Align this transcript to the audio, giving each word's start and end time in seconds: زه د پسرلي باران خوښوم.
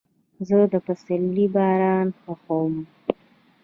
زه 0.47 0.57
د 0.71 0.73
پسرلي 0.85 1.45
باران 1.55 2.07
خوښوم. 2.19 2.75